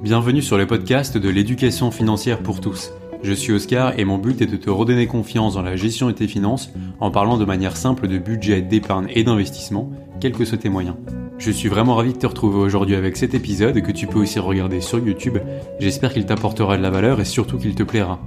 Bienvenue 0.00 0.42
sur 0.42 0.56
le 0.56 0.64
podcast 0.64 1.18
de 1.18 1.28
l'éducation 1.28 1.90
financière 1.90 2.40
pour 2.40 2.60
tous. 2.60 2.92
Je 3.24 3.32
suis 3.32 3.52
Oscar 3.52 3.98
et 3.98 4.04
mon 4.04 4.16
but 4.16 4.40
est 4.40 4.46
de 4.46 4.56
te 4.56 4.70
redonner 4.70 5.08
confiance 5.08 5.54
dans 5.54 5.62
la 5.62 5.74
gestion 5.74 6.06
de 6.06 6.12
tes 6.12 6.28
finances 6.28 6.70
en 7.00 7.10
parlant 7.10 7.36
de 7.36 7.44
manière 7.44 7.76
simple 7.76 8.06
de 8.06 8.16
budget, 8.16 8.62
d'épargne 8.62 9.08
et 9.12 9.24
d'investissement, 9.24 9.90
quels 10.20 10.34
que 10.34 10.44
soient 10.44 10.56
tes 10.56 10.68
moyens. 10.68 10.94
Je 11.38 11.50
suis 11.50 11.68
vraiment 11.68 11.96
ravi 11.96 12.12
de 12.12 12.18
te 12.18 12.28
retrouver 12.28 12.58
aujourd'hui 12.58 12.94
avec 12.94 13.16
cet 13.16 13.34
épisode 13.34 13.82
que 13.82 13.90
tu 13.90 14.06
peux 14.06 14.20
aussi 14.20 14.38
regarder 14.38 14.80
sur 14.80 15.00
YouTube. 15.00 15.38
J'espère 15.80 16.12
qu'il 16.12 16.26
t'apportera 16.26 16.76
de 16.76 16.82
la 16.82 16.90
valeur 16.90 17.20
et 17.20 17.24
surtout 17.24 17.58
qu'il 17.58 17.74
te 17.74 17.82
plaira. 17.82 18.20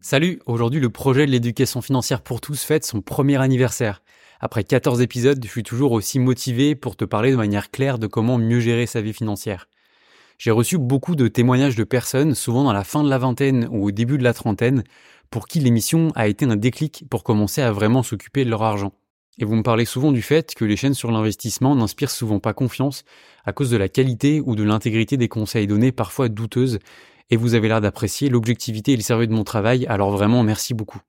Salut, 0.00 0.40
aujourd'hui 0.46 0.80
le 0.80 0.88
projet 0.88 1.26
de 1.26 1.30
l'éducation 1.30 1.82
financière 1.82 2.22
pour 2.22 2.40
tous 2.40 2.62
fête 2.62 2.86
son 2.86 3.02
premier 3.02 3.36
anniversaire. 3.36 4.00
Après 4.40 4.64
14 4.64 5.00
épisodes, 5.00 5.42
je 5.42 5.48
suis 5.48 5.62
toujours 5.62 5.92
aussi 5.92 6.18
motivé 6.18 6.74
pour 6.74 6.96
te 6.96 7.04
parler 7.04 7.30
de 7.30 7.36
manière 7.36 7.70
claire 7.70 7.98
de 7.98 8.06
comment 8.06 8.36
mieux 8.36 8.60
gérer 8.60 8.86
sa 8.86 9.00
vie 9.00 9.14
financière. 9.14 9.68
J'ai 10.38 10.50
reçu 10.50 10.76
beaucoup 10.76 11.16
de 11.16 11.28
témoignages 11.28 11.76
de 11.76 11.84
personnes, 11.84 12.34
souvent 12.34 12.64
dans 12.64 12.74
la 12.74 12.84
fin 12.84 13.02
de 13.02 13.08
la 13.08 13.16
vingtaine 13.16 13.66
ou 13.70 13.86
au 13.86 13.90
début 13.90 14.18
de 14.18 14.24
la 14.24 14.34
trentaine, 14.34 14.84
pour 15.30 15.48
qui 15.48 15.60
l'émission 15.60 16.12
a 16.14 16.28
été 16.28 16.44
un 16.44 16.56
déclic 16.56 17.04
pour 17.08 17.24
commencer 17.24 17.62
à 17.62 17.72
vraiment 17.72 18.02
s'occuper 18.02 18.44
de 18.44 18.50
leur 18.50 18.62
argent. 18.62 18.92
Et 19.38 19.44
vous 19.44 19.54
me 19.54 19.62
parlez 19.62 19.86
souvent 19.86 20.12
du 20.12 20.22
fait 20.22 20.54
que 20.54 20.64
les 20.64 20.76
chaînes 20.76 20.94
sur 20.94 21.10
l'investissement 21.10 21.74
n'inspirent 21.74 22.10
souvent 22.10 22.38
pas 22.38 22.52
confiance 22.52 23.04
à 23.44 23.52
cause 23.52 23.70
de 23.70 23.76
la 23.76 23.88
qualité 23.88 24.42
ou 24.44 24.54
de 24.54 24.62
l'intégrité 24.62 25.16
des 25.16 25.28
conseils 25.28 25.66
donnés 25.66 25.92
parfois 25.92 26.28
douteuses 26.28 26.78
et 27.30 27.36
vous 27.36 27.54
avez 27.54 27.68
l'air 27.68 27.80
d'apprécier 27.80 28.28
l'objectivité 28.28 28.92
et 28.92 28.96
le 28.96 29.02
sérieux 29.02 29.26
de 29.26 29.34
mon 29.34 29.44
travail, 29.44 29.86
alors 29.86 30.10
vraiment 30.10 30.42
merci 30.42 30.74
beaucoup. 30.74 31.00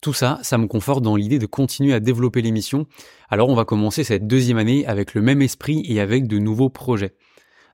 Tout 0.00 0.12
ça, 0.12 0.38
ça 0.42 0.58
me 0.58 0.66
conforte 0.66 1.02
dans 1.02 1.16
l'idée 1.16 1.40
de 1.40 1.46
continuer 1.46 1.92
à 1.92 2.00
développer 2.00 2.40
l'émission, 2.40 2.86
alors 3.28 3.48
on 3.48 3.54
va 3.54 3.64
commencer 3.64 4.04
cette 4.04 4.26
deuxième 4.26 4.58
année 4.58 4.86
avec 4.86 5.14
le 5.14 5.22
même 5.22 5.42
esprit 5.42 5.82
et 5.86 6.00
avec 6.00 6.28
de 6.28 6.38
nouveaux 6.38 6.70
projets. 6.70 7.16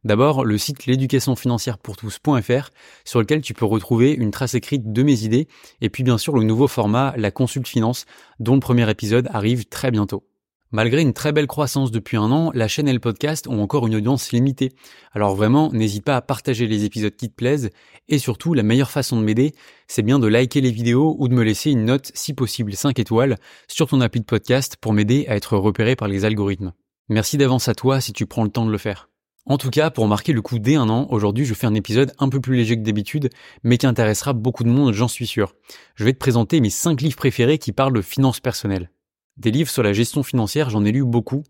D'abord, 0.04 0.44
le 0.44 0.58
site 0.58 0.86
l'éducationfinancière-pour-tous.fr 0.86 2.70
sur 3.04 3.20
lequel 3.20 3.40
tu 3.40 3.54
peux 3.54 3.64
retrouver 3.64 4.12
une 4.12 4.30
trace 4.30 4.54
écrite 4.54 4.92
de 4.92 5.02
mes 5.02 5.24
idées 5.24 5.48
et 5.80 5.88
puis 5.88 6.02
bien 6.02 6.18
sûr 6.18 6.34
le 6.34 6.44
nouveau 6.44 6.68
format 6.68 7.14
La 7.16 7.30
Consulte 7.30 7.68
Finance 7.68 8.04
dont 8.38 8.54
le 8.54 8.60
premier 8.60 8.88
épisode 8.90 9.28
arrive 9.32 9.66
très 9.66 9.90
bientôt. 9.90 10.24
Malgré 10.74 11.02
une 11.02 11.12
très 11.12 11.30
belle 11.30 11.46
croissance 11.46 11.92
depuis 11.92 12.16
un 12.16 12.32
an, 12.32 12.50
la 12.52 12.66
chaîne 12.66 12.88
et 12.88 12.92
le 12.92 12.98
podcast 12.98 13.46
ont 13.46 13.62
encore 13.62 13.86
une 13.86 13.94
audience 13.94 14.32
limitée. 14.32 14.72
Alors 15.12 15.36
vraiment, 15.36 15.70
n'hésite 15.72 16.04
pas 16.04 16.16
à 16.16 16.20
partager 16.20 16.66
les 16.66 16.84
épisodes 16.84 17.14
qui 17.14 17.28
te 17.28 17.34
plaisent. 17.36 17.70
Et 18.08 18.18
surtout, 18.18 18.54
la 18.54 18.64
meilleure 18.64 18.90
façon 18.90 19.16
de 19.16 19.24
m'aider, 19.24 19.54
c'est 19.86 20.02
bien 20.02 20.18
de 20.18 20.26
liker 20.26 20.60
les 20.60 20.72
vidéos 20.72 21.14
ou 21.20 21.28
de 21.28 21.32
me 21.32 21.44
laisser 21.44 21.70
une 21.70 21.84
note, 21.84 22.10
si 22.14 22.34
possible 22.34 22.74
5 22.74 22.98
étoiles, 22.98 23.36
sur 23.68 23.86
ton 23.86 24.00
appli 24.00 24.20
de 24.20 24.26
podcast 24.26 24.76
pour 24.80 24.92
m'aider 24.92 25.26
à 25.28 25.36
être 25.36 25.56
repéré 25.56 25.94
par 25.94 26.08
les 26.08 26.24
algorithmes. 26.24 26.72
Merci 27.08 27.38
d'avance 27.38 27.68
à 27.68 27.76
toi 27.76 28.00
si 28.00 28.12
tu 28.12 28.26
prends 28.26 28.42
le 28.42 28.50
temps 28.50 28.66
de 28.66 28.72
le 28.72 28.78
faire. 28.78 29.08
En 29.46 29.58
tout 29.58 29.70
cas, 29.70 29.90
pour 29.90 30.08
marquer 30.08 30.32
le 30.32 30.42
coup 30.42 30.58
dès 30.58 30.74
un 30.74 30.88
an, 30.88 31.06
aujourd'hui 31.08 31.44
je 31.44 31.54
fais 31.54 31.68
un 31.68 31.74
épisode 31.74 32.12
un 32.18 32.28
peu 32.28 32.40
plus 32.40 32.56
léger 32.56 32.76
que 32.76 32.82
d'habitude, 32.82 33.30
mais 33.62 33.78
qui 33.78 33.86
intéressera 33.86 34.32
beaucoup 34.32 34.64
de 34.64 34.70
monde, 34.70 34.92
j'en 34.92 35.06
suis 35.06 35.28
sûr. 35.28 35.54
Je 35.94 36.04
vais 36.04 36.14
te 36.14 36.18
présenter 36.18 36.60
mes 36.60 36.70
5 36.70 37.00
livres 37.00 37.14
préférés 37.14 37.58
qui 37.58 37.70
parlent 37.70 37.94
de 37.94 38.02
finances 38.02 38.40
personnelles. 38.40 38.90
Des 39.36 39.50
livres 39.50 39.70
sur 39.70 39.82
la 39.82 39.92
gestion 39.92 40.22
financière, 40.22 40.70
j'en 40.70 40.84
ai 40.84 40.92
lu 40.92 41.04
beaucoup, 41.04 41.42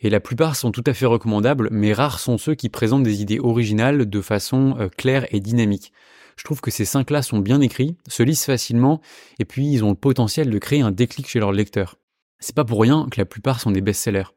et 0.00 0.10
la 0.10 0.20
plupart 0.20 0.54
sont 0.54 0.70
tout 0.70 0.84
à 0.86 0.94
fait 0.94 1.06
recommandables, 1.06 1.68
mais 1.72 1.92
rares 1.92 2.20
sont 2.20 2.38
ceux 2.38 2.54
qui 2.54 2.68
présentent 2.68 3.02
des 3.02 3.22
idées 3.22 3.40
originales 3.40 4.08
de 4.08 4.20
façon 4.20 4.76
euh, 4.78 4.88
claire 4.88 5.26
et 5.34 5.40
dynamique. 5.40 5.92
Je 6.36 6.44
trouve 6.44 6.60
que 6.60 6.70
ces 6.70 6.84
cinq-là 6.84 7.22
sont 7.22 7.38
bien 7.38 7.60
écrits, 7.60 7.96
se 8.08 8.22
lisent 8.22 8.44
facilement, 8.44 9.00
et 9.38 9.44
puis 9.44 9.70
ils 9.72 9.84
ont 9.84 9.90
le 9.90 9.96
potentiel 9.96 10.50
de 10.50 10.58
créer 10.58 10.82
un 10.82 10.90
déclic 10.90 11.28
chez 11.28 11.38
leurs 11.38 11.52
lecteurs. 11.52 11.96
C'est 12.38 12.54
pas 12.54 12.64
pour 12.64 12.80
rien 12.80 13.08
que 13.10 13.20
la 13.20 13.24
plupart 13.24 13.60
sont 13.60 13.70
des 13.70 13.80
best-sellers. 13.80 14.34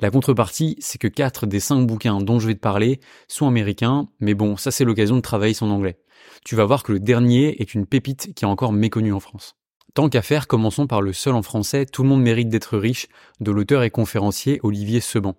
La 0.00 0.10
contrepartie, 0.10 0.76
c'est 0.80 0.98
que 0.98 1.08
quatre 1.08 1.46
des 1.46 1.60
cinq 1.60 1.86
bouquins 1.86 2.20
dont 2.20 2.38
je 2.38 2.46
vais 2.46 2.54
te 2.54 2.60
parler 2.60 3.00
sont 3.28 3.46
américains, 3.46 4.08
mais 4.18 4.34
bon, 4.34 4.56
ça 4.56 4.70
c'est 4.70 4.84
l'occasion 4.84 5.16
de 5.16 5.20
travailler 5.20 5.52
son 5.52 5.70
anglais. 5.70 5.98
Tu 6.44 6.56
vas 6.56 6.64
voir 6.64 6.82
que 6.82 6.92
le 6.92 7.00
dernier 7.00 7.60
est 7.60 7.74
une 7.74 7.86
pépite 7.86 8.32
qui 8.34 8.44
est 8.44 8.48
encore 8.48 8.72
méconnue 8.72 9.12
en 9.12 9.20
France. 9.20 9.56
Tant 9.94 10.08
qu'à 10.08 10.22
faire, 10.22 10.46
commençons 10.46 10.86
par 10.86 11.02
le 11.02 11.12
seul 11.12 11.34
en 11.34 11.42
français, 11.42 11.84
Tout 11.84 12.02
le 12.02 12.08
monde 12.08 12.22
mérite 12.22 12.48
d'être 12.48 12.78
riche, 12.78 13.08
de 13.40 13.50
l'auteur 13.50 13.82
et 13.82 13.90
conférencier 13.90 14.60
Olivier 14.62 15.00
Seban. 15.00 15.34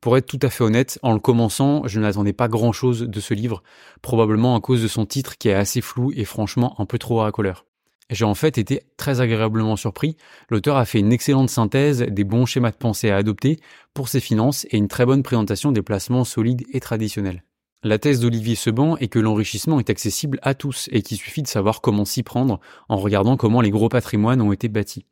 Pour 0.00 0.16
être 0.16 0.26
tout 0.26 0.38
à 0.42 0.50
fait 0.50 0.64
honnête, 0.64 0.98
en 1.02 1.12
le 1.12 1.18
commençant, 1.18 1.86
je 1.86 2.00
n'attendais 2.00 2.32
pas 2.32 2.48
grand 2.48 2.72
chose 2.72 3.02
de 3.02 3.20
ce 3.20 3.34
livre, 3.34 3.62
probablement 4.02 4.54
à 4.56 4.60
cause 4.60 4.82
de 4.82 4.88
son 4.88 5.06
titre 5.06 5.38
qui 5.38 5.48
est 5.48 5.54
assez 5.54 5.80
flou 5.80 6.12
et 6.14 6.24
franchement 6.24 6.74
un 6.78 6.86
peu 6.86 6.98
trop 6.98 7.18
racoleur. 7.18 7.64
J'ai 8.10 8.24
en 8.24 8.34
fait 8.34 8.58
été 8.58 8.82
très 8.96 9.20
agréablement 9.20 9.76
surpris. 9.76 10.16
L'auteur 10.48 10.76
a 10.76 10.84
fait 10.84 10.98
une 10.98 11.12
excellente 11.12 11.48
synthèse 11.48 12.00
des 12.00 12.24
bons 12.24 12.44
schémas 12.44 12.72
de 12.72 12.76
pensée 12.76 13.10
à 13.10 13.16
adopter 13.16 13.60
pour 13.94 14.08
ses 14.08 14.20
finances 14.20 14.66
et 14.70 14.78
une 14.78 14.88
très 14.88 15.06
bonne 15.06 15.22
présentation 15.22 15.70
des 15.70 15.82
placements 15.82 16.24
solides 16.24 16.64
et 16.72 16.80
traditionnels. 16.80 17.44
La 17.82 17.98
thèse 17.98 18.20
d'Olivier 18.20 18.56
Seban 18.56 18.98
est 18.98 19.08
que 19.08 19.18
l'enrichissement 19.18 19.78
est 19.78 19.88
accessible 19.88 20.38
à 20.42 20.52
tous 20.52 20.90
et 20.92 21.00
qu'il 21.00 21.16
suffit 21.16 21.40
de 21.40 21.48
savoir 21.48 21.80
comment 21.80 22.04
s'y 22.04 22.22
prendre 22.22 22.60
en 22.90 22.98
regardant 22.98 23.38
comment 23.38 23.62
les 23.62 23.70
gros 23.70 23.88
patrimoines 23.88 24.42
ont 24.42 24.52
été 24.52 24.68
bâtis. 24.68 25.06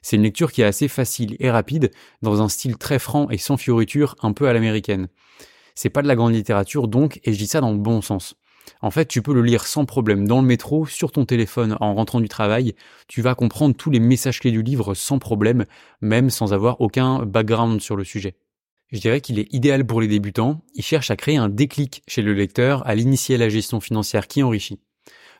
C'est 0.00 0.16
une 0.16 0.22
lecture 0.22 0.50
qui 0.50 0.62
est 0.62 0.64
assez 0.64 0.88
facile 0.88 1.36
et 1.40 1.50
rapide, 1.50 1.90
dans 2.22 2.40
un 2.40 2.48
style 2.48 2.78
très 2.78 2.98
franc 2.98 3.28
et 3.28 3.36
sans 3.36 3.58
fioritures, 3.58 4.16
un 4.22 4.32
peu 4.32 4.48
à 4.48 4.54
l'américaine. 4.54 5.08
C'est 5.74 5.90
pas 5.90 6.00
de 6.00 6.08
la 6.08 6.16
grande 6.16 6.32
littérature 6.32 6.88
donc, 6.88 7.20
et 7.24 7.34
je 7.34 7.38
dis 7.38 7.48
ça 7.48 7.60
dans 7.60 7.72
le 7.72 7.78
bon 7.78 8.00
sens. 8.00 8.34
En 8.80 8.90
fait, 8.90 9.06
tu 9.06 9.20
peux 9.20 9.34
le 9.34 9.42
lire 9.42 9.66
sans 9.66 9.84
problème 9.84 10.26
dans 10.26 10.40
le 10.40 10.46
métro, 10.46 10.86
sur 10.86 11.12
ton 11.12 11.26
téléphone 11.26 11.76
en 11.80 11.94
rentrant 11.94 12.20
du 12.20 12.28
travail, 12.28 12.74
tu 13.08 13.20
vas 13.20 13.34
comprendre 13.34 13.76
tous 13.76 13.90
les 13.90 14.00
messages 14.00 14.40
clés 14.40 14.52
du 14.52 14.62
livre 14.62 14.94
sans 14.94 15.18
problème, 15.18 15.66
même 16.00 16.30
sans 16.30 16.54
avoir 16.54 16.80
aucun 16.80 17.26
background 17.26 17.82
sur 17.82 17.94
le 17.94 18.04
sujet. 18.04 18.36
Je 18.92 19.00
dirais 19.00 19.20
qu'il 19.20 19.40
est 19.40 19.52
idéal 19.52 19.84
pour 19.84 20.00
les 20.00 20.06
débutants. 20.06 20.62
Il 20.74 20.84
cherche 20.84 21.10
à 21.10 21.16
créer 21.16 21.36
un 21.36 21.48
déclic 21.48 22.02
chez 22.06 22.22
le 22.22 22.34
lecteur, 22.34 22.86
à 22.86 22.94
l'initier 22.94 23.34
à 23.34 23.38
la 23.38 23.48
gestion 23.48 23.80
financière 23.80 24.28
qui 24.28 24.44
enrichit. 24.44 24.78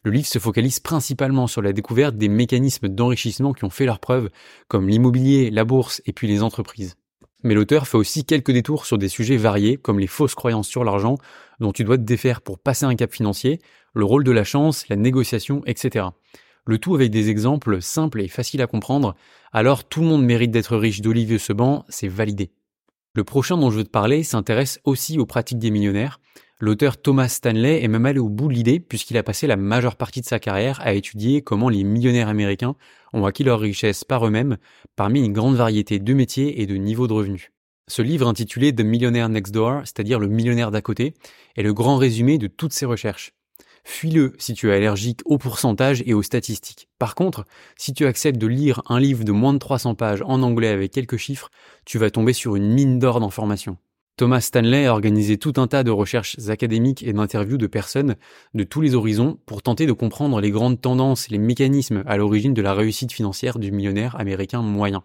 Le 0.03 0.11
livre 0.11 0.27
se 0.27 0.39
focalise 0.39 0.81
principalement 0.81 1.47
sur 1.47 1.63
la 1.63 1.73
découverte 1.73 2.17
des 2.17 2.29
mécanismes 2.29 2.89
d'enrichissement 2.89 3.53
qui 3.53 3.65
ont 3.65 3.71
fait 3.71 3.87
leur 3.87 4.01
preuve, 4.01 4.31
comme 4.69 4.89
l'immobilier, 4.89 5.51
la 5.51 5.65
bourse 5.65 6.03
et 6.07 6.13
puis 6.13 6.27
les 6.27 6.43
entreprises. 6.43 6.97
Mais 7.45 7.55
l'auteur 7.55 7.87
fait 7.87 7.97
aussi 7.97 8.25
quelques 8.25 8.51
détours 8.51 8.87
sur 8.87 8.99
des 8.99 9.09
sujets 9.09 9.37
variés, 9.37 9.77
comme 9.77 10.01
les 10.01 10.07
fausses 10.09 10.35
croyances 10.35 10.69
sur 10.69 10.83
l'argent, 10.83 11.17
dont 11.61 11.73
tu 11.73 11.85
dois 11.85 11.99
te 11.99 12.03
défaire 12.03 12.41
pour 12.41 12.59
passer 12.59 12.85
un 12.85 12.97
cap 12.97 13.13
financier, 13.13 13.61
le 13.95 14.05
rôle 14.05 14.25
de 14.25 14.33
la 14.33 14.45
chance, 14.45 14.89
la 14.89 14.97
négociation, 14.97 15.63
etc. 15.67 16.07
Le 16.65 16.79
tout 16.79 16.97
avec 16.97 17.11
des 17.11 17.31
exemples 17.31 17.81
simples 17.81 18.23
et 18.23 18.29
faciles 18.29 18.63
à 18.63 18.67
comprendre, 18.67 19.15
alors 19.53 19.85
tout 19.85 20.01
le 20.01 20.07
monde 20.07 20.25
mérite 20.25 20.51
d'être 20.51 20.77
riche 20.77 21.01
d'Olivier 21.01 21.39
Seban, 21.39 21.85
c'est 21.89 22.09
validé. 22.09 22.51
Le 23.17 23.25
prochain 23.25 23.57
dont 23.57 23.71
je 23.71 23.79
veux 23.79 23.85
te 23.85 23.89
parler 23.89 24.23
s'intéresse 24.23 24.79
aussi 24.85 25.19
aux 25.19 25.25
pratiques 25.25 25.59
des 25.59 25.71
millionnaires. 25.71 26.21
L'auteur 26.61 27.01
Thomas 27.01 27.29
Stanley 27.29 27.83
est 27.83 27.89
même 27.89 28.05
allé 28.05 28.19
au 28.19 28.29
bout 28.29 28.49
de 28.49 28.53
l'idée 28.53 28.79
puisqu'il 28.79 29.17
a 29.17 29.23
passé 29.23 29.47
la 29.47 29.57
majeure 29.57 29.97
partie 29.97 30.21
de 30.21 30.27
sa 30.27 30.39
carrière 30.39 30.83
à 30.83 30.93
étudier 30.93 31.41
comment 31.41 31.71
les 31.71 31.83
millionnaires 31.83 32.29
américains 32.29 32.77
ont 33.15 33.25
acquis 33.25 33.43
leur 33.43 33.59
richesse 33.59 34.05
par 34.05 34.27
eux-mêmes 34.27 34.59
parmi 34.97 35.25
une 35.25 35.33
grande 35.33 35.57
variété 35.57 35.99
de 35.99 36.13
métiers 36.13 36.61
et 36.61 36.67
de 36.67 36.75
niveaux 36.75 37.07
de 37.07 37.15
revenus. 37.15 37.53
Ce 37.89 38.03
livre 38.03 38.29
intitulé 38.29 38.75
The 38.75 38.83
Millionaire 38.83 39.31
Next 39.31 39.55
Door, 39.55 39.81
c'est-à-dire 39.85 40.19
le 40.19 40.29
millionnaire 40.29 40.71
d'à 40.71 40.83
côté, 40.83 41.15
est 41.57 41.63
le 41.63 41.73
grand 41.73 41.97
résumé 41.97 42.37
de 42.37 42.49
toutes 42.49 42.75
ces 42.75 42.85
recherches. 42.85 43.33
Fuis-le 43.89 44.33
si 44.37 44.53
tu 44.53 44.69
es 44.69 44.75
allergique 44.75 45.21
aux 45.27 45.39
pourcentages 45.39 46.03
et 46.07 46.13
aux 46.13 46.23
statistiques. 46.23 46.89
Par 46.99 47.15
contre, 47.15 47.45
si 47.77 47.95
tu 47.95 48.05
acceptes 48.05 48.37
de 48.37 48.49
lire 48.49 48.83
un 48.89 48.99
livre 48.99 49.23
de 49.23 49.31
moins 49.31 49.55
de 49.55 49.59
300 49.59 49.95
pages 49.95 50.23
en 50.27 50.43
anglais 50.43 50.71
avec 50.71 50.91
quelques 50.91 51.17
chiffres, 51.17 51.51
tu 51.85 51.97
vas 51.97 52.11
tomber 52.11 52.33
sur 52.33 52.57
une 52.57 52.75
mine 52.75 52.99
d'or 52.99 53.21
d'informations. 53.21 53.77
Thomas 54.17 54.41
Stanley 54.41 54.87
a 54.87 54.93
organisé 54.93 55.39
tout 55.39 55.53
un 55.59 55.69
tas 55.69 55.85
de 55.85 55.93
recherches 55.93 56.37
académiques 56.49 57.05
et 57.05 57.13
d'interviews 57.13 57.59
de 57.59 57.69
personnes 57.69 58.17
de 58.55 58.65
tous 58.65 58.81
les 58.81 58.97
horizons 58.97 59.39
pour 59.47 59.63
tenter 59.63 59.87
de 59.87 59.93
comprendre 59.93 60.41
les 60.41 60.51
grandes 60.51 60.81
tendances 60.81 61.29
les 61.29 61.39
mécanismes 61.39 62.03
à 62.07 62.17
l'origine 62.17 62.55
de 62.55 62.63
la 62.63 62.75
réussite 62.75 63.13
financière 63.13 63.61
du 63.61 63.71
millionnaire 63.71 64.19
américain 64.19 64.63
moyen. 64.63 65.05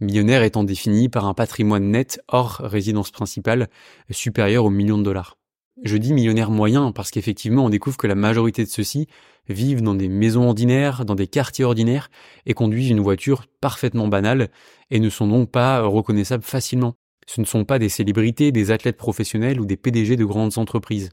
Millionnaire 0.00 0.42
étant 0.42 0.64
défini 0.64 1.10
par 1.10 1.26
un 1.26 1.34
patrimoine 1.34 1.90
net 1.90 2.22
hors 2.28 2.62
résidence 2.64 3.10
principale 3.10 3.68
supérieur 4.10 4.64
aux 4.64 4.70
millions 4.70 4.98
de 4.98 5.04
dollars. 5.04 5.36
Je 5.80 5.96
dis 5.96 6.12
millionnaire 6.12 6.50
moyen 6.50 6.92
parce 6.92 7.10
qu'effectivement 7.10 7.64
on 7.64 7.70
découvre 7.70 7.96
que 7.96 8.06
la 8.06 8.14
majorité 8.14 8.62
de 8.64 8.68
ceux-ci 8.68 9.06
vivent 9.48 9.82
dans 9.82 9.94
des 9.94 10.08
maisons 10.08 10.46
ordinaires, 10.48 11.04
dans 11.06 11.14
des 11.14 11.26
quartiers 11.26 11.64
ordinaires 11.64 12.10
et 12.44 12.52
conduisent 12.52 12.90
une 12.90 13.00
voiture 13.00 13.46
parfaitement 13.60 14.06
banale 14.06 14.50
et 14.90 15.00
ne 15.00 15.08
sont 15.08 15.26
donc 15.26 15.50
pas 15.50 15.80
reconnaissables 15.82 16.44
facilement. 16.44 16.94
Ce 17.26 17.40
ne 17.40 17.46
sont 17.46 17.64
pas 17.64 17.78
des 17.78 17.88
célébrités, 17.88 18.52
des 18.52 18.70
athlètes 18.70 18.98
professionnels 18.98 19.60
ou 19.60 19.64
des 19.64 19.76
PDG 19.76 20.16
de 20.16 20.24
grandes 20.24 20.58
entreprises. 20.58 21.10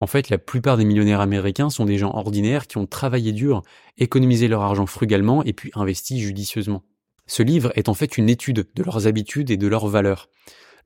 En 0.00 0.06
fait, 0.06 0.30
la 0.30 0.38
plupart 0.38 0.76
des 0.76 0.84
millionnaires 0.84 1.20
américains 1.20 1.70
sont 1.70 1.84
des 1.84 1.98
gens 1.98 2.14
ordinaires 2.14 2.66
qui 2.66 2.78
ont 2.78 2.86
travaillé 2.86 3.32
dur, 3.32 3.62
économisé 3.98 4.48
leur 4.48 4.62
argent 4.62 4.86
frugalement 4.86 5.42
et 5.44 5.52
puis 5.52 5.70
investi 5.74 6.20
judicieusement. 6.20 6.82
Ce 7.26 7.42
livre 7.42 7.72
est 7.74 7.88
en 7.88 7.94
fait 7.94 8.16
une 8.16 8.30
étude 8.30 8.68
de 8.74 8.82
leurs 8.82 9.06
habitudes 9.06 9.50
et 9.50 9.56
de 9.56 9.66
leurs 9.66 9.88
valeurs. 9.88 10.30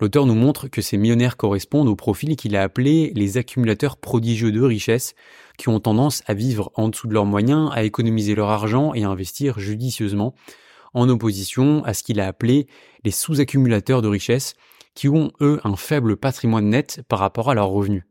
L'auteur 0.02 0.26
nous 0.26 0.34
montre 0.34 0.66
que 0.66 0.82
ces 0.82 0.96
millionnaires 0.96 1.36
correspondent 1.36 1.86
au 1.86 1.94
profil 1.94 2.34
qu'il 2.34 2.56
a 2.56 2.62
appelé 2.64 3.12
les 3.14 3.36
accumulateurs 3.36 3.96
prodigieux 3.96 4.50
de 4.50 4.60
richesse, 4.60 5.14
qui 5.58 5.68
ont 5.68 5.78
tendance 5.78 6.24
à 6.26 6.34
vivre 6.34 6.72
en 6.74 6.88
dessous 6.88 7.06
de 7.06 7.14
leurs 7.14 7.24
moyens, 7.24 7.70
à 7.72 7.84
économiser 7.84 8.34
leur 8.34 8.50
argent 8.50 8.94
et 8.94 9.04
à 9.04 9.08
investir 9.08 9.60
judicieusement, 9.60 10.34
en 10.92 11.08
opposition 11.08 11.84
à 11.84 11.94
ce 11.94 12.02
qu'il 12.02 12.18
a 12.18 12.26
appelé 12.26 12.66
les 13.04 13.12
sous-accumulateurs 13.12 14.02
de 14.02 14.08
richesse, 14.08 14.54
qui 14.96 15.08
ont, 15.08 15.30
eux, 15.40 15.60
un 15.62 15.76
faible 15.76 16.16
patrimoine 16.16 16.68
net 16.68 17.02
par 17.06 17.20
rapport 17.20 17.48
à 17.48 17.54
leurs 17.54 17.68
revenus. 17.68 18.02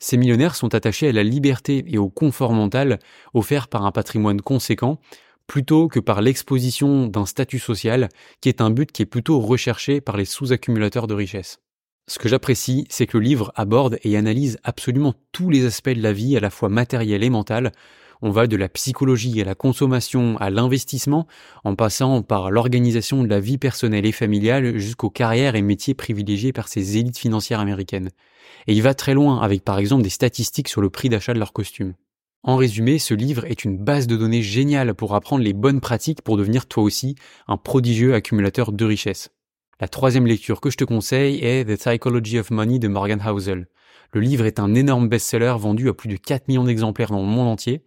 Ces 0.00 0.16
millionnaires 0.16 0.56
sont 0.56 0.74
attachés 0.74 1.06
à 1.06 1.12
la 1.12 1.22
liberté 1.22 1.84
et 1.86 1.96
au 1.96 2.10
confort 2.10 2.54
mental 2.54 2.98
offert 3.34 3.68
par 3.68 3.86
un 3.86 3.92
patrimoine 3.92 4.40
conséquent, 4.40 4.98
plutôt 5.46 5.88
que 5.88 6.00
par 6.00 6.20
l'exposition 6.20 7.06
d'un 7.06 7.26
statut 7.26 7.58
social, 7.58 8.08
qui 8.40 8.48
est 8.48 8.60
un 8.60 8.70
but 8.70 8.92
qui 8.92 9.02
est 9.02 9.06
plutôt 9.06 9.40
recherché 9.40 10.00
par 10.00 10.16
les 10.16 10.24
sous-accumulateurs 10.24 11.06
de 11.06 11.14
richesses. 11.14 11.58
Ce 12.08 12.20
que 12.20 12.28
j'apprécie, 12.28 12.86
c'est 12.88 13.06
que 13.06 13.18
le 13.18 13.24
livre 13.24 13.52
aborde 13.56 13.98
et 14.04 14.16
analyse 14.16 14.58
absolument 14.62 15.14
tous 15.32 15.50
les 15.50 15.66
aspects 15.66 15.90
de 15.90 16.02
la 16.02 16.12
vie, 16.12 16.36
à 16.36 16.40
la 16.40 16.50
fois 16.50 16.68
matérielle 16.68 17.24
et 17.24 17.30
mentale. 17.30 17.72
On 18.22 18.30
va 18.30 18.46
de 18.46 18.56
la 18.56 18.68
psychologie 18.68 19.40
à 19.42 19.44
la 19.44 19.56
consommation, 19.56 20.36
à 20.38 20.48
l'investissement, 20.48 21.26
en 21.64 21.74
passant 21.74 22.22
par 22.22 22.52
l'organisation 22.52 23.24
de 23.24 23.28
la 23.28 23.40
vie 23.40 23.58
personnelle 23.58 24.06
et 24.06 24.12
familiale 24.12 24.78
jusqu'aux 24.78 25.10
carrières 25.10 25.56
et 25.56 25.62
métiers 25.62 25.94
privilégiés 25.94 26.52
par 26.52 26.68
ces 26.68 26.96
élites 26.96 27.18
financières 27.18 27.60
américaines. 27.60 28.10
Et 28.68 28.72
il 28.72 28.82
va 28.82 28.94
très 28.94 29.14
loin 29.14 29.40
avec 29.40 29.64
par 29.64 29.78
exemple 29.78 30.02
des 30.02 30.10
statistiques 30.10 30.68
sur 30.68 30.80
le 30.80 30.90
prix 30.90 31.08
d'achat 31.08 31.34
de 31.34 31.40
leurs 31.40 31.52
costumes. 31.52 31.94
En 32.46 32.54
résumé, 32.54 33.00
ce 33.00 33.12
livre 33.12 33.44
est 33.44 33.64
une 33.64 33.76
base 33.76 34.06
de 34.06 34.16
données 34.16 34.40
géniale 34.40 34.94
pour 34.94 35.16
apprendre 35.16 35.42
les 35.42 35.52
bonnes 35.52 35.80
pratiques 35.80 36.22
pour 36.22 36.36
devenir 36.36 36.66
toi 36.66 36.84
aussi 36.84 37.16
un 37.48 37.56
prodigieux 37.56 38.14
accumulateur 38.14 38.70
de 38.70 38.84
richesses. 38.84 39.30
La 39.80 39.88
troisième 39.88 40.28
lecture 40.28 40.60
que 40.60 40.70
je 40.70 40.76
te 40.76 40.84
conseille 40.84 41.44
est 41.44 41.64
The 41.64 41.76
Psychology 41.76 42.38
of 42.38 42.52
Money 42.52 42.78
de 42.78 42.86
Morgan 42.86 43.20
Housel. 43.20 43.66
Le 44.12 44.20
livre 44.20 44.44
est 44.44 44.60
un 44.60 44.76
énorme 44.76 45.08
best-seller 45.08 45.56
vendu 45.58 45.88
à 45.88 45.92
plus 45.92 46.08
de 46.08 46.14
4 46.14 46.46
millions 46.46 46.62
d'exemplaires 46.62 47.10
dans 47.10 47.20
le 47.20 47.26
monde 47.26 47.48
entier. 47.48 47.82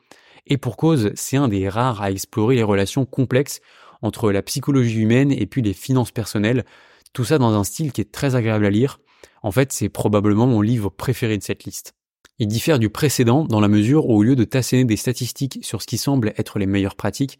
Et 0.46 0.58
pour 0.58 0.76
cause, 0.76 1.12
c'est 1.16 1.38
un 1.38 1.48
des 1.48 1.70
rares 1.70 2.02
à 2.02 2.12
explorer 2.12 2.56
les 2.58 2.64
relations 2.64 3.06
complexes 3.06 3.62
entre 4.02 4.30
la 4.30 4.42
psychologie 4.42 5.00
humaine 5.00 5.32
et 5.32 5.46
puis 5.46 5.62
les 5.62 5.74
finances 5.74 6.12
personnelles. 6.12 6.66
Tout 7.14 7.24
ça 7.24 7.38
dans 7.38 7.54
un 7.54 7.64
style 7.64 7.94
qui 7.94 8.02
est 8.02 8.12
très 8.12 8.36
agréable 8.36 8.66
à 8.66 8.70
lire. 8.70 9.00
En 9.42 9.52
fait, 9.52 9.72
c'est 9.72 9.88
probablement 9.88 10.48
mon 10.48 10.60
livre 10.60 10.90
préféré 10.90 11.38
de 11.38 11.44
cette 11.44 11.64
liste. 11.64 11.94
Il 12.42 12.48
diffère 12.48 12.80
du 12.80 12.90
précédent 12.90 13.44
dans 13.44 13.60
la 13.60 13.68
mesure 13.68 14.08
où 14.08 14.16
au 14.16 14.24
lieu 14.24 14.38
de 14.38 14.46
tasser 14.46 14.86
des 14.86 14.96
statistiques 14.96 15.60
sur 15.62 15.82
ce 15.82 15.88
qui 15.88 15.98
semble 15.98 16.34
être 16.38 16.58
les 16.58 16.68
meilleures 16.68 16.96
pratiques, 16.96 17.38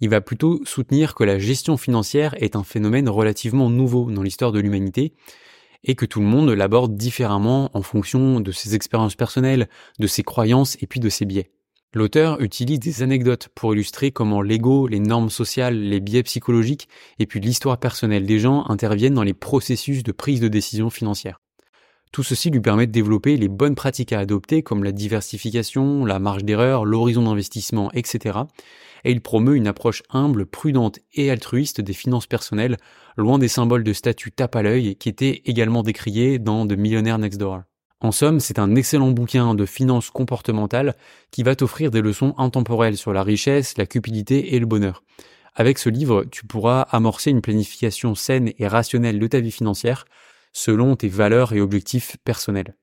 il 0.00 0.08
va 0.08 0.22
plutôt 0.22 0.64
soutenir 0.64 1.14
que 1.14 1.22
la 1.22 1.38
gestion 1.38 1.76
financière 1.76 2.34
est 2.42 2.56
un 2.56 2.64
phénomène 2.64 3.10
relativement 3.10 3.68
nouveau 3.68 4.10
dans 4.10 4.22
l'histoire 4.22 4.52
de 4.52 4.58
l'humanité 4.58 5.12
et 5.84 5.94
que 5.94 6.06
tout 6.06 6.20
le 6.20 6.26
monde 6.26 6.48
l'aborde 6.48 6.96
différemment 6.96 7.70
en 7.74 7.82
fonction 7.82 8.40
de 8.40 8.50
ses 8.50 8.74
expériences 8.74 9.16
personnelles, 9.16 9.68
de 9.98 10.06
ses 10.06 10.22
croyances 10.22 10.78
et 10.80 10.86
puis 10.86 11.00
de 11.00 11.10
ses 11.10 11.26
biais. 11.26 11.50
L'auteur 11.92 12.40
utilise 12.40 12.80
des 12.80 13.02
anecdotes 13.02 13.48
pour 13.54 13.74
illustrer 13.74 14.12
comment 14.12 14.40
l'ego, 14.40 14.86
les 14.86 15.00
normes 15.00 15.30
sociales, 15.30 15.78
les 15.78 16.00
biais 16.00 16.22
psychologiques 16.22 16.88
et 17.18 17.26
puis 17.26 17.40
l'histoire 17.40 17.78
personnelle 17.78 18.24
des 18.24 18.38
gens 18.38 18.64
interviennent 18.68 19.14
dans 19.14 19.22
les 19.22 19.34
processus 19.34 20.02
de 20.02 20.12
prise 20.12 20.40
de 20.40 20.48
décision 20.48 20.88
financière. 20.88 21.38
Tout 22.12 22.22
ceci 22.22 22.50
lui 22.50 22.60
permet 22.60 22.86
de 22.86 22.92
développer 22.92 23.36
les 23.36 23.48
bonnes 23.48 23.74
pratiques 23.74 24.12
à 24.12 24.20
adopter 24.20 24.62
comme 24.62 24.84
la 24.84 24.92
diversification, 24.92 26.04
la 26.04 26.18
marge 26.18 26.44
d'erreur, 26.44 26.84
l'horizon 26.84 27.22
d'investissement, 27.22 27.90
etc. 27.92 28.40
Et 29.04 29.12
il 29.12 29.20
promeut 29.20 29.56
une 29.56 29.66
approche 29.66 30.02
humble, 30.10 30.46
prudente 30.46 30.98
et 31.14 31.30
altruiste 31.30 31.80
des 31.80 31.92
finances 31.92 32.26
personnelles, 32.26 32.76
loin 33.16 33.38
des 33.38 33.48
symboles 33.48 33.84
de 33.84 33.92
statut 33.92 34.32
tape 34.32 34.56
à 34.56 34.62
l'œil 34.62 34.96
qui 34.96 35.08
étaient 35.08 35.42
également 35.44 35.82
décriés 35.82 36.38
dans 36.38 36.66
The 36.66 36.72
Millionaire 36.72 37.18
Next 37.18 37.38
Door. 37.38 37.62
En 38.00 38.12
somme, 38.12 38.38
c'est 38.38 38.60
un 38.60 38.76
excellent 38.76 39.10
bouquin 39.10 39.54
de 39.54 39.66
finances 39.66 40.10
comportementales 40.10 40.94
qui 41.32 41.42
va 41.42 41.56
t'offrir 41.56 41.90
des 41.90 42.00
leçons 42.00 42.32
intemporelles 42.38 42.96
sur 42.96 43.12
la 43.12 43.24
richesse, 43.24 43.76
la 43.76 43.86
cupidité 43.86 44.54
et 44.54 44.60
le 44.60 44.66
bonheur. 44.66 45.02
Avec 45.56 45.78
ce 45.78 45.88
livre, 45.88 46.24
tu 46.30 46.46
pourras 46.46 46.82
amorcer 46.82 47.30
une 47.30 47.40
planification 47.40 48.14
saine 48.14 48.52
et 48.56 48.68
rationnelle 48.68 49.18
de 49.18 49.26
ta 49.26 49.40
vie 49.40 49.50
financière, 49.50 50.04
selon 50.58 50.96
tes 50.96 51.08
valeurs 51.08 51.52
et 51.52 51.60
objectifs 51.60 52.16
personnels. 52.24 52.76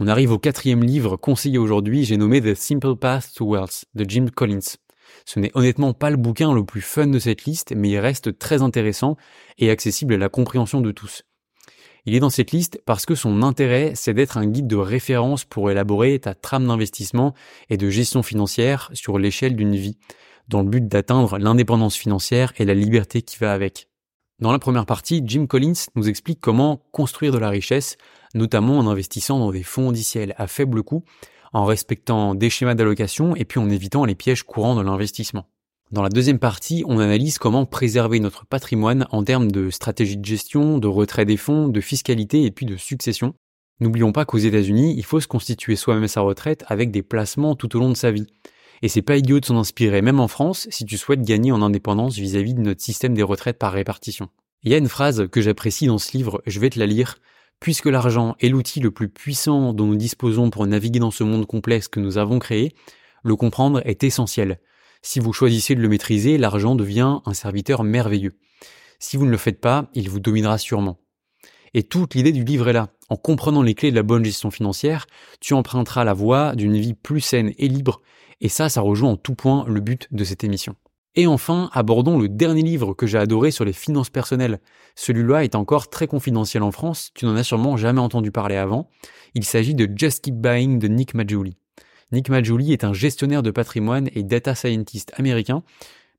On 0.00 0.08
arrive 0.08 0.32
au 0.32 0.38
quatrième 0.38 0.82
livre 0.82 1.16
conseillé 1.16 1.58
aujourd'hui, 1.58 2.04
j'ai 2.04 2.16
nommé 2.16 2.40
The 2.40 2.56
Simple 2.56 2.96
Path 2.96 3.32
to 3.36 3.46
Wealth 3.46 3.84
de 3.94 4.04
Jim 4.08 4.26
Collins. 4.34 4.76
Ce 5.24 5.38
n'est 5.38 5.52
honnêtement 5.54 5.94
pas 5.94 6.10
le 6.10 6.16
bouquin 6.16 6.52
le 6.52 6.64
plus 6.64 6.80
fun 6.80 7.06
de 7.06 7.20
cette 7.20 7.44
liste, 7.44 7.72
mais 7.76 7.90
il 7.90 7.98
reste 7.98 8.36
très 8.38 8.62
intéressant 8.62 9.16
et 9.58 9.70
accessible 9.70 10.14
à 10.14 10.18
la 10.18 10.28
compréhension 10.28 10.80
de 10.80 10.90
tous. 10.90 11.22
Il 12.04 12.16
est 12.16 12.20
dans 12.20 12.30
cette 12.30 12.50
liste 12.50 12.80
parce 12.84 13.06
que 13.06 13.14
son 13.14 13.42
intérêt, 13.42 13.92
c'est 13.94 14.14
d'être 14.14 14.36
un 14.36 14.46
guide 14.46 14.66
de 14.66 14.76
référence 14.76 15.44
pour 15.44 15.70
élaborer 15.70 16.18
ta 16.18 16.34
trame 16.34 16.66
d'investissement 16.66 17.34
et 17.68 17.76
de 17.76 17.90
gestion 17.90 18.24
financière 18.24 18.90
sur 18.92 19.18
l'échelle 19.18 19.54
d'une 19.54 19.76
vie, 19.76 19.98
dans 20.48 20.62
le 20.62 20.68
but 20.68 20.88
d'atteindre 20.88 21.38
l'indépendance 21.38 21.96
financière 21.96 22.52
et 22.58 22.64
la 22.64 22.74
liberté 22.74 23.22
qui 23.22 23.36
va 23.36 23.52
avec. 23.52 23.89
Dans 24.40 24.52
la 24.52 24.58
première 24.58 24.86
partie, 24.86 25.22
Jim 25.26 25.44
Collins 25.46 25.74
nous 25.96 26.08
explique 26.08 26.40
comment 26.40 26.80
construire 26.92 27.30
de 27.30 27.38
la 27.38 27.50
richesse, 27.50 27.98
notamment 28.34 28.78
en 28.78 28.86
investissant 28.86 29.38
dans 29.38 29.52
des 29.52 29.62
fonds 29.62 29.90
indiciels 29.90 30.34
à 30.38 30.46
faible 30.46 30.82
coût, 30.82 31.04
en 31.52 31.66
respectant 31.66 32.34
des 32.34 32.48
schémas 32.48 32.74
d'allocation 32.74 33.36
et 33.36 33.44
puis 33.44 33.60
en 33.60 33.68
évitant 33.68 34.06
les 34.06 34.14
pièges 34.14 34.44
courants 34.44 34.76
de 34.76 34.80
l'investissement. 34.80 35.44
Dans 35.92 36.02
la 36.02 36.08
deuxième 36.08 36.38
partie, 36.38 36.84
on 36.86 37.00
analyse 37.00 37.36
comment 37.36 37.66
préserver 37.66 38.18
notre 38.18 38.46
patrimoine 38.46 39.06
en 39.10 39.24
termes 39.24 39.50
de 39.50 39.68
stratégie 39.68 40.16
de 40.16 40.24
gestion, 40.24 40.78
de 40.78 40.88
retrait 40.88 41.26
des 41.26 41.36
fonds, 41.36 41.68
de 41.68 41.80
fiscalité 41.82 42.44
et 42.44 42.50
puis 42.50 42.64
de 42.64 42.78
succession. 42.78 43.34
N'oublions 43.80 44.12
pas 44.12 44.24
qu'aux 44.24 44.38
États-Unis, 44.38 44.94
il 44.96 45.04
faut 45.04 45.20
se 45.20 45.28
constituer 45.28 45.76
soi-même 45.76 46.08
sa 46.08 46.22
retraite 46.22 46.64
avec 46.68 46.90
des 46.90 47.02
placements 47.02 47.56
tout 47.56 47.76
au 47.76 47.78
long 47.80 47.90
de 47.90 47.96
sa 47.96 48.10
vie. 48.10 48.26
Et 48.82 48.88
c'est 48.88 49.02
pas 49.02 49.16
idiot 49.16 49.40
de 49.40 49.44
s'en 49.44 49.58
inspirer 49.58 50.02
même 50.02 50.20
en 50.20 50.28
France 50.28 50.66
si 50.70 50.84
tu 50.84 50.96
souhaites 50.96 51.22
gagner 51.22 51.52
en 51.52 51.62
indépendance 51.62 52.16
vis-à-vis 52.16 52.54
de 52.54 52.62
notre 52.62 52.80
système 52.80 53.14
des 53.14 53.22
retraites 53.22 53.58
par 53.58 53.72
répartition. 53.72 54.28
Il 54.62 54.72
y 54.72 54.74
a 54.74 54.78
une 54.78 54.88
phrase 54.88 55.28
que 55.30 55.40
j'apprécie 55.40 55.86
dans 55.86 55.98
ce 55.98 56.16
livre, 56.16 56.42
je 56.46 56.60
vais 56.60 56.70
te 56.70 56.78
la 56.78 56.86
lire. 56.86 57.18
Puisque 57.60 57.86
l'argent 57.86 58.36
est 58.40 58.48
l'outil 58.48 58.80
le 58.80 58.90
plus 58.90 59.10
puissant 59.10 59.74
dont 59.74 59.84
nous 59.84 59.96
disposons 59.96 60.48
pour 60.48 60.66
naviguer 60.66 60.98
dans 60.98 61.10
ce 61.10 61.24
monde 61.24 61.46
complexe 61.46 61.88
que 61.88 62.00
nous 62.00 62.16
avons 62.16 62.38
créé, 62.38 62.74
le 63.22 63.36
comprendre 63.36 63.82
est 63.84 64.02
essentiel. 64.02 64.60
Si 65.02 65.20
vous 65.20 65.34
choisissez 65.34 65.74
de 65.74 65.82
le 65.82 65.88
maîtriser, 65.88 66.38
l'argent 66.38 66.74
devient 66.74 67.18
un 67.26 67.34
serviteur 67.34 67.84
merveilleux. 67.84 68.38
Si 68.98 69.18
vous 69.18 69.26
ne 69.26 69.30
le 69.30 69.36
faites 69.36 69.60
pas, 69.60 69.90
il 69.94 70.08
vous 70.08 70.20
dominera 70.20 70.56
sûrement. 70.56 70.98
Et 71.74 71.82
toute 71.82 72.14
l'idée 72.14 72.32
du 72.32 72.44
livre 72.44 72.68
est 72.68 72.74
là. 72.74 72.88
En 73.10 73.16
comprenant 73.16 73.62
les 73.62 73.74
clés 73.74 73.90
de 73.90 73.96
la 73.96 74.02
bonne 74.02 74.24
gestion 74.24 74.50
financière, 74.50 75.06
tu 75.40 75.54
emprunteras 75.54 76.04
la 76.04 76.14
voie 76.14 76.54
d'une 76.54 76.78
vie 76.78 76.94
plus 76.94 77.20
saine 77.20 77.52
et 77.58 77.68
libre 77.68 78.00
et 78.40 78.48
ça, 78.48 78.68
ça 78.68 78.80
rejoint 78.80 79.10
en 79.10 79.16
tout 79.16 79.34
point 79.34 79.64
le 79.68 79.80
but 79.80 80.08
de 80.10 80.24
cette 80.24 80.44
émission. 80.44 80.76
Et 81.16 81.26
enfin, 81.26 81.70
abordons 81.72 82.18
le 82.18 82.28
dernier 82.28 82.62
livre 82.62 82.94
que 82.94 83.06
j'ai 83.06 83.18
adoré 83.18 83.50
sur 83.50 83.64
les 83.64 83.72
finances 83.72 84.10
personnelles. 84.10 84.60
Celui-là 84.94 85.42
est 85.42 85.56
encore 85.56 85.90
très 85.90 86.06
confidentiel 86.06 86.62
en 86.62 86.70
France, 86.70 87.10
tu 87.14 87.24
n'en 87.24 87.34
as 87.34 87.42
sûrement 87.42 87.76
jamais 87.76 88.00
entendu 88.00 88.30
parler 88.30 88.56
avant. 88.56 88.88
Il 89.34 89.44
s'agit 89.44 89.74
de 89.74 89.88
Just 89.94 90.22
Keep 90.22 90.36
Buying 90.36 90.78
de 90.78 90.86
Nick 90.86 91.14
Maggiuli. 91.14 91.56
Nick 92.12 92.28
Maggiuli 92.28 92.72
est 92.72 92.84
un 92.84 92.92
gestionnaire 92.92 93.42
de 93.42 93.50
patrimoine 93.50 94.08
et 94.14 94.22
data 94.22 94.54
scientist 94.54 95.12
américain, 95.16 95.62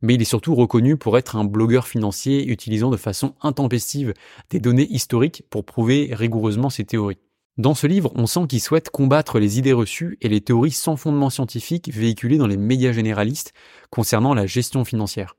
mais 0.02 0.16
il 0.16 0.22
est 0.22 0.26
surtout 0.26 0.56
reconnu 0.56 0.98
pour 0.98 1.18
être 1.18 1.36
un 1.36 1.46
blogueur 1.46 1.88
financier 1.88 2.48
utilisant 2.48 2.90
de 2.90 2.98
façon 2.98 3.36
intempestive 3.42 4.14
des 4.50 4.60
données 4.60 4.88
historiques 4.90 5.44
pour 5.50 5.66
prouver 5.66 6.10
rigoureusement 6.12 6.70
ses 6.70 6.86
théories. 6.86 7.20
Dans 7.58 7.74
ce 7.74 7.86
livre, 7.86 8.12
on 8.16 8.28
sent 8.28 8.48
qu'il 8.48 8.62
souhaite 8.62 8.90
combattre 8.90 9.38
les 9.38 9.60
idées 9.60 9.74
reçues 9.74 10.18
et 10.22 10.30
les 10.30 10.40
théories 10.40 10.72
sans 10.72 10.96
fondement 10.96 11.30
scientifique 11.30 11.92
véhiculées 11.94 12.38
dans 12.38 12.48
les 12.48 12.58
médias 12.58 12.94
généralistes 12.94 13.54
concernant 13.90 14.34
la 14.34 14.46
gestion 14.46 14.86
financière. 14.86 15.36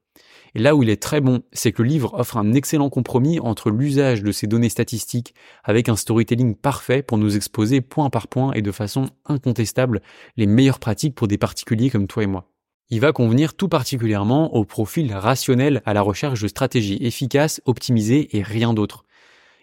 Et 0.55 0.59
là 0.59 0.77
où 0.77 0.83
il 0.83 0.91
est 0.91 1.03
très 1.03 1.23
bon, 1.23 1.41
c'est 1.55 1.73
que 1.73 1.83
le 1.83 1.89
livre 1.89 2.13
offre 2.13 2.37
un 2.37 2.53
excellent 2.53 2.91
compromis 2.91 3.41
entre 3.41 3.71
l'usage 3.71 4.23
de 4.23 4.31
ces 4.31 4.47
données 4.47 4.69
statistiques 4.69 5.35
avec 5.65 5.89
un 5.89 5.97
storytelling 5.97 6.55
parfait 6.55 7.03
pour 7.03 7.17
nous 7.17 7.35
exposer 7.37 7.81
point 7.81 8.11
par 8.11 8.29
point 8.29 8.53
et 8.53 8.61
de 8.61 8.73
façon 8.73 9.07
incontestable 9.25 10.03
les 10.37 10.47
meilleures 10.47 10.81
pratiques 10.81 11.15
pour 11.15 11.29
des 11.29 11.39
particuliers 11.39 11.89
comme 11.89 12.07
toi 12.07 12.25
et 12.25 12.27
moi. 12.27 12.51
Il 12.91 13.01
va 13.01 13.13
convenir 13.13 13.55
tout 13.55 13.69
particulièrement 13.69 14.55
au 14.55 14.67
profil 14.67 15.15
rationnel 15.15 15.81
à 15.87 15.95
la 15.95 16.03
recherche 16.03 16.43
de 16.43 16.49
stratégies 16.49 16.99
efficaces, 17.01 17.63
optimisées 17.65 18.37
et 18.37 18.43
rien 18.43 18.75
d'autre. 18.75 19.07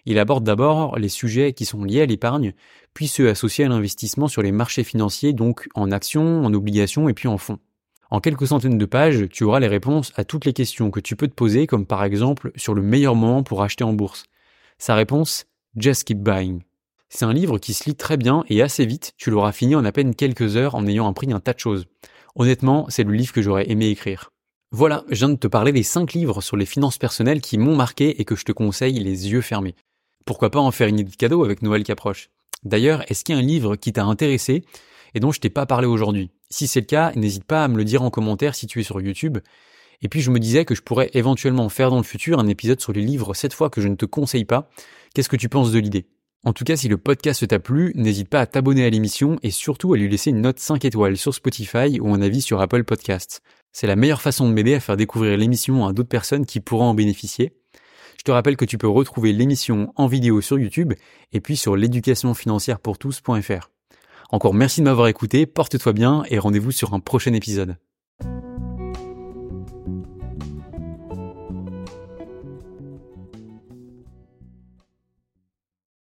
Il 0.06 0.18
aborde 0.18 0.44
d'abord 0.44 0.98
les 0.98 1.08
sujets 1.08 1.52
qui 1.52 1.64
sont 1.64 1.84
liés 1.84 2.02
à 2.02 2.06
l'épargne, 2.06 2.54
puis 2.94 3.08
ceux 3.08 3.28
associés 3.28 3.64
à 3.64 3.68
l'investissement 3.68 4.28
sur 4.28 4.42
les 4.42 4.52
marchés 4.52 4.84
financiers, 4.84 5.32
donc 5.32 5.68
en 5.74 5.90
actions, 5.90 6.44
en 6.44 6.52
obligations 6.54 7.08
et 7.08 7.14
puis 7.14 7.28
en 7.28 7.38
fonds. 7.38 7.58
En 8.10 8.20
quelques 8.20 8.48
centaines 8.48 8.78
de 8.78 8.86
pages, 8.86 9.28
tu 9.30 9.44
auras 9.44 9.60
les 9.60 9.68
réponses 9.68 10.12
à 10.16 10.24
toutes 10.24 10.44
les 10.44 10.52
questions 10.52 10.90
que 10.90 11.00
tu 11.00 11.14
peux 11.14 11.28
te 11.28 11.34
poser, 11.34 11.66
comme 11.66 11.86
par 11.86 12.02
exemple 12.02 12.50
sur 12.56 12.74
le 12.74 12.82
meilleur 12.82 13.14
moment 13.14 13.44
pour 13.44 13.62
acheter 13.62 13.84
en 13.84 13.92
bourse. 13.92 14.24
Sa 14.78 14.94
réponse, 14.96 15.46
Just 15.76 16.04
Keep 16.04 16.18
Buying. 16.18 16.62
C'est 17.08 17.24
un 17.24 17.32
livre 17.32 17.58
qui 17.58 17.74
se 17.74 17.84
lit 17.84 17.94
très 17.94 18.16
bien 18.16 18.44
et 18.48 18.62
assez 18.62 18.86
vite, 18.86 19.12
tu 19.16 19.30
l'auras 19.30 19.52
fini 19.52 19.74
en 19.74 19.84
à 19.84 19.92
peine 19.92 20.14
quelques 20.14 20.56
heures 20.56 20.74
en 20.74 20.86
ayant 20.86 21.08
appris 21.08 21.32
un 21.32 21.40
tas 21.40 21.52
de 21.52 21.58
choses. 21.58 21.86
Honnêtement, 22.34 22.86
c'est 22.88 23.04
le 23.04 23.12
livre 23.12 23.32
que 23.32 23.42
j'aurais 23.42 23.70
aimé 23.70 23.88
écrire. 23.88 24.30
Voilà, 24.72 25.04
je 25.08 25.16
viens 25.16 25.28
de 25.28 25.34
te 25.34 25.48
parler 25.48 25.72
des 25.72 25.82
5 25.82 26.12
livres 26.12 26.40
sur 26.40 26.56
les 26.56 26.66
finances 26.66 26.98
personnelles 26.98 27.40
qui 27.40 27.58
m'ont 27.58 27.74
marqué 27.74 28.20
et 28.20 28.24
que 28.24 28.36
je 28.36 28.44
te 28.44 28.52
conseille 28.52 29.00
les 29.00 29.28
yeux 29.28 29.40
fermés. 29.40 29.74
Pourquoi 30.24 30.50
pas 30.50 30.60
en 30.60 30.70
faire 30.70 30.88
une 30.88 30.98
idée 30.98 31.10
de 31.10 31.16
cadeau 31.16 31.44
avec 31.44 31.62
Noël 31.62 31.82
qui 31.82 31.92
approche 31.92 32.30
D'ailleurs, 32.62 33.02
est-ce 33.10 33.24
qu'il 33.24 33.34
y 33.34 33.38
a 33.38 33.40
un 33.40 33.44
livre 33.44 33.76
qui 33.76 33.92
t'a 33.92 34.04
intéressé 34.04 34.64
et 35.14 35.20
dont 35.20 35.32
je 35.32 35.40
t'ai 35.40 35.50
pas 35.50 35.66
parlé 35.66 35.86
aujourd'hui? 35.86 36.30
Si 36.50 36.66
c'est 36.66 36.80
le 36.80 36.86
cas, 36.86 37.12
n'hésite 37.14 37.44
pas 37.44 37.64
à 37.64 37.68
me 37.68 37.76
le 37.76 37.84
dire 37.84 38.02
en 38.02 38.10
commentaire 38.10 38.54
si 38.54 38.66
tu 38.66 38.80
es 38.80 38.82
sur 38.82 39.00
YouTube. 39.00 39.38
Et 40.02 40.08
puis 40.08 40.20
je 40.20 40.30
me 40.30 40.38
disais 40.38 40.64
que 40.64 40.74
je 40.74 40.82
pourrais 40.82 41.10
éventuellement 41.14 41.68
faire 41.68 41.90
dans 41.90 41.98
le 41.98 42.02
futur 42.02 42.38
un 42.38 42.48
épisode 42.48 42.80
sur 42.80 42.92
les 42.92 43.02
livres 43.02 43.34
cette 43.34 43.54
fois 43.54 43.70
que 43.70 43.80
je 43.80 43.88
ne 43.88 43.96
te 43.96 44.06
conseille 44.06 44.44
pas. 44.44 44.70
Qu'est-ce 45.14 45.28
que 45.28 45.36
tu 45.36 45.48
penses 45.48 45.72
de 45.72 45.78
l'idée? 45.78 46.06
En 46.42 46.54
tout 46.54 46.64
cas, 46.64 46.76
si 46.76 46.88
le 46.88 46.96
podcast 46.96 47.46
t'a 47.46 47.58
plu, 47.58 47.92
n'hésite 47.96 48.30
pas 48.30 48.40
à 48.40 48.46
t'abonner 48.46 48.84
à 48.86 48.90
l'émission 48.90 49.38
et 49.42 49.50
surtout 49.50 49.92
à 49.92 49.98
lui 49.98 50.08
laisser 50.08 50.30
une 50.30 50.40
note 50.40 50.58
5 50.58 50.86
étoiles 50.86 51.18
sur 51.18 51.34
Spotify 51.34 52.00
ou 52.00 52.14
un 52.14 52.22
avis 52.22 52.40
sur 52.40 52.62
Apple 52.62 52.84
Podcasts. 52.84 53.42
C'est 53.72 53.86
la 53.86 53.94
meilleure 53.94 54.22
façon 54.22 54.48
de 54.48 54.54
m'aider 54.54 54.74
à 54.74 54.80
faire 54.80 54.96
découvrir 54.96 55.36
l'émission 55.36 55.86
à 55.86 55.92
d'autres 55.92 56.08
personnes 56.08 56.46
qui 56.46 56.60
pourront 56.60 56.86
en 56.86 56.94
bénéficier. 56.94 57.52
Je 58.20 58.24
te 58.24 58.30
rappelle 58.32 58.58
que 58.58 58.66
tu 58.66 58.76
peux 58.76 58.86
retrouver 58.86 59.32
l'émission 59.32 59.94
en 59.96 60.06
vidéo 60.06 60.42
sur 60.42 60.58
YouTube 60.58 60.92
et 61.32 61.40
puis 61.40 61.56
sur 61.56 61.74
l'éducationfinancière 61.74 62.78
pour 62.78 62.98
tous.fr. 62.98 63.70
Encore 64.28 64.52
merci 64.52 64.80
de 64.80 64.84
m'avoir 64.84 65.08
écouté, 65.08 65.46
porte-toi 65.46 65.94
bien 65.94 66.24
et 66.28 66.38
rendez-vous 66.38 66.70
sur 66.70 66.92
un 66.92 67.00
prochain 67.00 67.32
épisode. 67.32 67.78